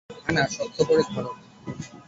হা-না, 0.23 0.43
শক্ত 0.55 0.77
করে 0.87 1.03
ধরো! 1.09 1.31